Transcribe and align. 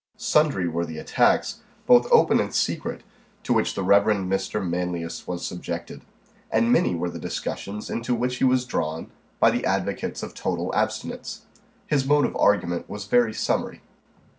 Sundry 0.17 0.67
were 0.67 0.83
the 0.83 0.97
attacks, 0.97 1.59
both 1.85 2.11
open 2.11 2.39
and 2.39 2.51
secret, 2.55 3.03
to 3.43 3.53
which 3.53 3.75
the 3.75 3.83
Reverend 3.83 4.31
Mr. 4.31 4.67
Manlius 4.67 5.27
was 5.27 5.45
subjected, 5.45 6.01
and 6.49 6.71
many 6.73 6.95
were 6.95 7.11
the 7.11 7.19
discussions 7.19 7.87
into 7.87 8.15
which 8.15 8.37
he 8.37 8.43
was 8.43 8.65
drawn 8.65 9.11
by 9.39 9.51
the 9.51 9.63
advocates 9.63 10.23
of 10.23 10.33
total 10.33 10.73
abstinence. 10.73 11.45
His 11.85 12.03
mode 12.03 12.25
of 12.25 12.35
argument 12.35 12.89
was 12.89 13.05
very 13.05 13.31
summary. 13.31 13.83